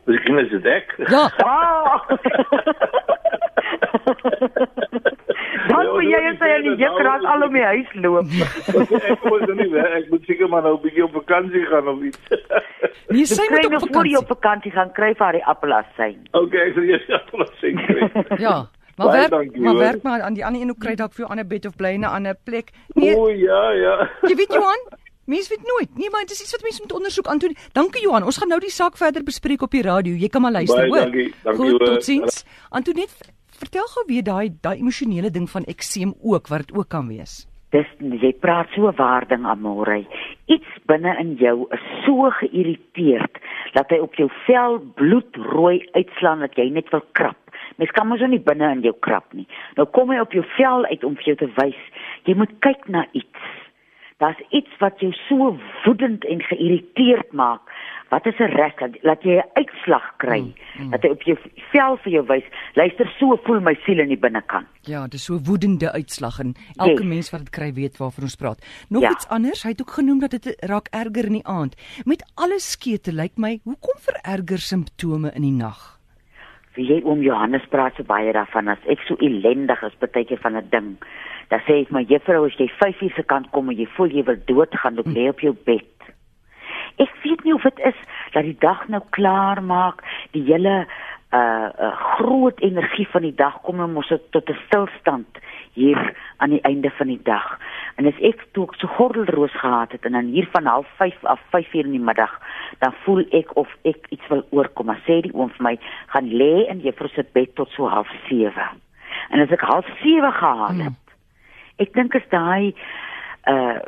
Miskien 0.06 0.38
is 0.38 0.50
dit 0.50 0.66
ek. 0.66 0.96
Ja. 1.10 1.30
Dan 1.38 2.18
moet 6.00 6.10
jy 6.14 6.32
sê 6.40 6.50
jy 6.54 6.60
nie 6.66 6.76
jy 6.80 6.90
kan 6.98 7.26
al 7.34 7.46
om 7.48 7.54
die 7.58 7.66
huis 7.68 7.94
loop. 8.04 8.34
ek 9.12 9.26
moet 9.28 9.46
nou 9.50 9.56
nie 9.60 9.84
ek 9.84 10.10
moet 10.14 10.26
seker 10.32 10.50
maar 10.52 10.64
nou 10.66 10.76
'n 10.78 10.82
bietjie 10.86 11.04
op 11.06 11.16
vakansie 11.20 11.66
gaan 11.72 11.88
of 11.94 12.04
iets. 12.04 12.20
Nee, 13.10 13.26
sy 13.26 13.46
moet 13.50 13.66
op 13.66 13.80
vakansie. 13.82 14.18
op 14.18 14.28
vakansie 14.30 14.72
gaan 14.72 14.92
kry 14.94 15.14
vir 15.18 15.26
haar 15.26 15.38
die 15.40 15.46
appelassyn. 15.54 16.20
Okay, 16.38 16.68
ek 16.70 16.76
sal 16.78 16.90
eers 16.92 17.08
appelassyn 17.18 17.80
kry. 17.88 18.10
ja. 18.46 18.58
Maar 19.00 19.12
werk, 19.16 19.32
dankie, 19.32 19.62
maar 19.64 19.78
werk 19.80 20.02
maar 20.04 20.22
aan 20.22 20.36
die 20.38 20.46
ander 20.46 20.62
een 20.62 20.70
ook 20.70 20.80
kry 20.84 20.94
dalk 21.00 21.14
vir 21.16 21.24
jou 21.24 21.30
ander 21.32 21.48
bed 21.48 21.66
of 21.66 21.76
bly 21.80 21.94
in 21.98 22.06
'n 22.06 22.14
ander 22.20 22.36
plek. 22.44 22.70
Nee. 22.94 23.16
O 23.16 23.30
ja, 23.30 23.72
ja. 23.72 23.96
Jy 24.28 24.36
weet 24.36 24.54
Johan, 24.54 24.82
mens 25.26 25.50
weet 25.50 25.66
nooit. 25.72 25.98
Nee, 25.98 26.10
maar 26.10 26.22
dit 26.22 26.32
is 26.38 26.42
iets 26.42 26.52
wat 26.52 26.62
mense 26.62 26.82
moet 26.82 26.94
ondersoek 26.94 27.28
aan 27.28 27.40
toe. 27.40 27.56
Dankie 27.72 28.02
Johan. 28.02 28.24
Ons 28.24 28.38
gaan 28.38 28.48
nou 28.48 28.60
die 28.60 28.70
saak 28.70 28.98
verder 28.98 29.24
bespreek 29.24 29.62
op 29.62 29.72
die 29.72 29.82
radio. 29.82 30.14
Jy 30.14 30.28
kan 30.28 30.42
maar 30.42 30.52
luister, 30.52 30.88
hoor. 30.88 31.10
Dankie. 31.10 31.34
Dankie. 31.44 31.72
Goed, 31.72 31.86
totsiens. 31.86 32.46
Antoinette 32.70 33.38
Vertel 33.60 33.88
gou 33.92 34.04
weer 34.08 34.24
daai 34.24 34.50
daai 34.64 34.78
emosionele 34.80 35.30
ding 35.36 35.50
van 35.52 35.66
ekseem 35.68 36.14
ook 36.24 36.48
wat 36.48 36.62
dit 36.64 36.78
ook 36.78 36.88
kan 36.96 37.08
wees. 37.12 37.44
Dis 37.76 37.90
jy 38.00 38.32
praat 38.42 38.72
so 38.74 38.92
waarding 38.98 39.44
amore. 39.46 39.98
Iets 40.48 40.78
binne 40.88 41.12
in 41.20 41.36
jou 41.42 41.68
is 41.76 41.84
so 42.06 42.32
geïrriteerd 42.40 43.42
dat 43.76 43.92
hy 43.92 44.00
op 44.06 44.16
jou 44.16 44.30
vel 44.46 44.80
bloedrooi 45.02 45.84
uitslaan 45.92 46.46
dat 46.48 46.56
jy 46.56 46.70
net 46.72 46.88
wil 46.96 47.04
krap. 47.20 47.38
Mens 47.76 47.92
kan 47.96 48.08
mos 48.08 48.24
nie 48.32 48.40
binne 48.40 48.72
in 48.78 48.86
jou 48.88 48.96
krap 49.06 49.28
nie. 49.36 49.46
Nou 49.76 49.86
kom 49.92 50.16
hy 50.16 50.24
op 50.24 50.34
jou 50.34 50.46
vel 50.56 50.88
uit 50.88 51.04
om 51.04 51.20
vir 51.20 51.34
jou 51.34 51.38
te 51.44 51.52
wys 51.60 51.84
jy 52.30 52.36
moet 52.40 52.56
kyk 52.64 52.88
na 52.88 53.06
iets. 53.12 53.48
Daar's 54.20 54.40
iets 54.50 54.74
wat 54.80 55.00
jou 55.00 55.12
so 55.28 55.58
woedend 55.86 56.26
en 56.28 56.42
geïrriteerd 56.44 57.32
maak 57.32 57.62
wat 58.10 58.26
is 58.26 58.40
'n 58.40 58.44
reg 58.44 58.74
dat 58.76 58.98
laat 59.02 59.24
jy 59.24 59.38
'n 59.38 59.50
uitslag 59.54 60.06
kry 60.18 60.40
mm, 60.40 60.54
mm. 60.80 60.90
dat 60.90 61.02
hy 61.02 61.10
op 61.10 61.22
jou 61.22 61.38
vel 61.72 61.98
vir 61.98 62.12
jou 62.12 62.26
wys 62.26 62.44
luister 62.74 63.08
so 63.20 63.38
voel 63.44 63.60
my 63.60 63.76
siel 63.86 64.00
in 64.00 64.08
die 64.08 64.18
binnekant 64.18 64.68
ja 64.82 65.08
dis 65.08 65.24
so 65.24 65.40
woedende 65.44 65.92
uitslag 65.92 66.40
en 66.40 66.54
elke 66.78 67.04
yes. 67.04 67.12
mens 67.14 67.30
wat 67.30 67.40
dit 67.40 67.50
kry 67.50 67.74
weet 67.74 67.98
waarvan 67.98 68.24
ons 68.24 68.36
praat 68.36 68.66
nog 68.90 69.02
ja. 69.02 69.12
iets 69.12 69.28
anders 69.28 69.64
hy 69.64 69.70
het 69.70 69.82
ook 69.82 69.92
genoem 69.92 70.20
dat 70.20 70.32
dit 70.32 70.56
raak 70.60 70.88
erger 70.92 71.26
in 71.26 71.38
die 71.40 71.48
aand 71.48 71.76
met 72.06 72.26
alle 72.36 72.60
skete 72.60 73.12
lyk 73.14 73.38
my 73.38 73.60
hoekom 73.64 73.98
vererger 74.00 74.60
simptome 74.60 75.32
in 75.32 75.42
die 75.42 75.58
nag 75.58 75.99
wie 76.76 76.86
jy 76.86 77.02
om 77.04 77.22
Johannes 77.22 77.66
praat 77.70 77.96
so 77.96 78.04
baie 78.04 78.34
daarvan 78.34 78.68
as 78.68 78.86
ek 78.88 79.00
so 79.08 79.16
ellendig 79.20 79.84
is 79.84 80.00
baie 80.00 80.26
keer 80.26 80.42
van 80.42 80.58
'n 80.58 80.70
ding 80.70 80.98
dan 81.50 81.60
sê 81.68 81.82
ek 81.82 81.92
maar 81.92 82.06
juffrou 82.06 82.46
as 82.46 82.58
jy 82.58 82.68
5 82.68 83.02
uur 83.02 83.14
se 83.16 83.24
kant 83.24 83.52
kom 83.52 83.70
en 83.70 83.78
jy 83.78 83.88
voel 83.96 84.12
jy 84.12 84.24
wil 84.24 84.38
doodgaan 84.46 84.96
loop 84.96 85.08
lê 85.08 85.30
op 85.30 85.40
jou 85.40 85.56
bed 85.66 86.00
ek 87.00 87.16
weet 87.24 87.44
nie 87.44 87.54
of 87.54 87.64
dit 87.64 87.80
is 87.92 88.00
dat 88.34 88.44
die 88.44 88.58
dag 88.60 88.88
nou 88.88 89.02
klaar 89.16 89.62
maak, 89.64 90.04
die 90.36 90.44
hele 90.48 90.84
uh, 90.84 91.40
uh 91.40 91.94
groot 92.18 92.60
energie 92.66 93.08
van 93.14 93.26
die 93.28 93.36
dag 93.36 93.62
kom 93.66 93.82
en 93.84 93.94
mos 93.94 94.12
tot 94.32 94.50
'n 94.50 94.60
stilstand 94.66 95.40
hier 95.74 96.14
aan 96.38 96.50
die 96.50 96.62
einde 96.62 96.90
van 96.98 97.08
die 97.08 97.22
dag. 97.24 97.60
En 97.96 98.06
as 98.06 98.20
ek 98.22 98.48
toe 98.52 98.68
so 98.78 98.88
gordelroos 98.88 99.56
gehad 99.60 99.92
het 99.92 100.06
en 100.06 100.12
dan 100.12 100.34
hier 100.34 100.48
van 100.52 100.68
05:30 100.68 101.24
af 101.24 101.40
5:00 101.52 101.86
in 101.86 101.92
die 101.92 102.08
middag, 102.10 102.40
dan 102.78 102.94
voel 103.04 103.26
ek 103.36 103.56
of 103.58 103.72
ek 103.84 104.10
iets 104.10 104.28
wil 104.28 104.44
oorkom. 104.50 104.86
Maar 104.86 105.02
sê 105.08 105.22
die 105.26 105.34
oom 105.34 105.52
vir 105.58 105.66
my, 105.70 105.76
gaan 106.14 106.30
lê 106.42 106.68
in 106.70 106.84
juffrou 106.86 107.10
se 107.14 107.26
bed 107.34 107.56
tot 107.56 107.72
so 107.76 107.90
07:30. 107.90 108.76
En 109.30 109.42
as 109.46 109.52
ek 109.52 109.66
07:30 109.66 110.38
gehad 110.42 110.70
het, 110.70 110.94
hmm. 110.94 110.96
ek 111.78 111.94
dink 111.94 112.14
is 112.14 112.30
daai 112.30 112.74
uh 113.50 113.80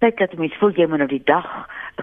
tyd 0.00 0.16
dat 0.16 0.32
mens 0.40 0.54
voel 0.56 0.72
jy 0.72 0.86
moet 0.88 1.02
nou 1.02 1.08
die 1.10 1.24
dag 1.28 1.48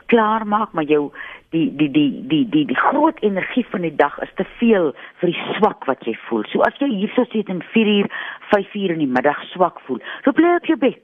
klaar 0.06 0.46
maak 0.46 0.74
maar 0.78 0.86
jou 0.86 1.08
die 1.56 1.66
die 1.80 1.90
die 1.92 2.12
die 2.30 2.44
die 2.54 2.66
die 2.70 2.78
groot 2.78 3.20
energie 3.26 3.66
van 3.72 3.82
die 3.82 3.96
dag 3.96 4.18
is 4.22 4.34
te 4.38 4.46
veel 4.60 4.92
vir 5.22 5.32
die 5.32 5.46
swak 5.58 5.88
wat 5.90 6.06
jy 6.06 6.14
voel. 6.28 6.46
So 6.52 6.62
as 6.68 6.78
jy 6.82 6.90
hierso 6.92 7.26
sit 7.32 7.50
en 7.50 7.64
4 7.74 7.94
uur, 7.98 8.10
5 8.54 8.76
uur 8.82 8.96
in 8.98 9.04
die 9.06 9.14
middag 9.18 9.42
swak 9.54 9.82
voel, 9.88 10.02
so 10.26 10.36
bly 10.38 10.58
op 10.60 10.70
jou 10.70 10.78
bed. 10.78 11.04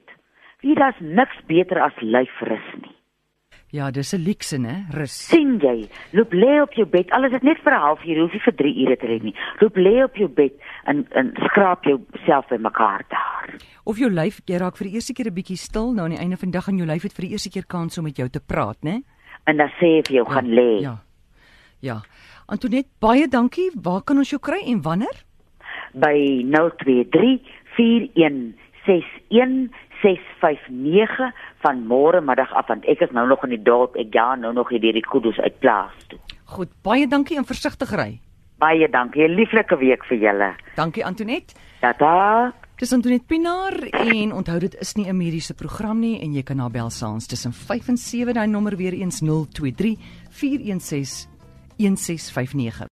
Wie 0.62 0.76
das 0.78 1.00
niks 1.00 1.40
beter 1.50 1.82
as 1.82 1.96
lyfrus 2.00 2.68
nie. 2.82 2.93
Ja, 3.74 3.90
dis 3.90 4.14
'n 4.14 4.22
luukse, 4.22 4.56
né? 4.58 4.86
Rus. 4.90 5.26
sien 5.26 5.58
jy? 5.58 5.88
Loop 6.12 6.32
lê 6.32 6.60
op 6.62 6.72
jou 6.72 6.86
bed. 6.86 7.10
Alles 7.10 7.32
is 7.32 7.42
net 7.42 7.58
vir 7.58 7.72
'n 7.72 7.80
halfuur, 7.80 8.20
hoef 8.20 8.32
nie 8.32 8.40
vir 8.40 8.54
3 8.54 8.82
ure 8.82 8.96
te 8.96 9.06
lê 9.06 9.22
nie. 9.22 9.34
Loop 9.60 9.76
lê 9.76 10.04
op 10.04 10.14
jou 10.16 10.28
bed 10.28 10.52
en 10.84 11.06
en 11.10 11.32
skraap 11.34 11.84
jouself 11.84 12.48
by 12.48 12.56
mekaar 12.56 13.02
daar. 13.08 13.54
Of 13.84 13.98
jou 13.98 14.10
lyf, 14.10 14.40
jy 14.46 14.56
raak 14.58 14.76
vir 14.76 14.86
die 14.86 14.94
eerste 14.94 15.12
keer 15.12 15.26
'n 15.26 15.34
bietjie 15.34 15.56
stil 15.56 15.92
nou 15.92 16.04
aan 16.04 16.10
die 16.10 16.20
einde 16.20 16.36
van 16.36 16.50
die 16.50 16.58
dag 16.58 16.68
en 16.68 16.76
jou 16.76 16.86
lyf 16.86 17.02
het 17.02 17.12
vir 17.12 17.24
die 17.24 17.32
eerste 17.32 17.50
keer 17.50 17.66
kans 17.66 17.98
om 17.98 18.04
met 18.04 18.16
jou 18.16 18.28
te 18.28 18.40
praat, 18.40 18.76
né? 18.82 19.02
En 19.46 19.56
dan 19.56 19.68
sê 19.68 20.02
vir 20.06 20.14
jou 20.14 20.26
ja, 20.28 20.32
gaan 20.34 20.48
lê. 20.48 20.80
Ja. 20.80 20.96
Ja. 21.80 22.00
Antoinette, 22.46 22.90
baie 23.00 23.28
dankie. 23.28 23.70
Waar 23.82 24.02
kan 24.02 24.18
ons 24.18 24.30
jou 24.30 24.40
kry 24.40 24.62
en 24.66 24.82
wanneer? 24.82 25.24
By 25.94 26.44
023 26.46 27.40
4161 27.76 29.70
659 30.04 31.32
van 31.64 31.80
môre 31.88 32.20
middag 32.20 32.52
af 32.52 32.68
want 32.68 32.84
ek 32.84 33.00
is 33.06 33.12
nou 33.16 33.26
nog 33.28 33.44
in 33.46 33.54
die 33.56 33.62
dorp 33.62 33.96
ek 33.96 34.12
ja 34.14 34.34
nou 34.36 34.52
nog 34.52 34.68
hier 34.68 34.80
die 34.84 35.06
kudos 35.08 35.38
uit 35.40 35.56
plaas 35.64 35.96
toe. 36.12 36.20
Goed, 36.54 36.70
baie 36.84 37.08
dankie 37.08 37.38
en 37.40 37.48
versigtig 37.48 37.90
ry. 37.96 38.20
Baie 38.60 38.88
dankie. 38.88 39.24
'n 39.24 39.34
Lieflike 39.34 39.76
week 39.80 40.04
vir 40.04 40.18
julle. 40.18 40.54
Dankie 40.76 41.04
Antoinette. 41.04 41.54
Tata. 41.80 42.52
Dis 42.76 42.92
Antoinette 42.92 43.26
Pinaar 43.26 43.74
en 43.92 44.32
onthou 44.32 44.58
dit 44.58 44.74
is 44.80 44.94
nie 44.94 45.06
'n 45.08 45.16
mediese 45.16 45.54
program 45.54 46.00
nie 46.00 46.20
en 46.20 46.34
jy 46.34 46.42
kan 46.42 46.56
na 46.56 46.68
bel 46.68 46.90
saans 46.90 47.26
tussen 47.26 47.52
5 47.52 47.88
en 47.88 47.96
7 47.96 48.34
daai 48.34 48.46
nommer 48.46 48.76
weer 48.76 48.92
eens 48.92 49.20
023 49.20 49.96
416 50.30 51.28
1659 51.76 52.86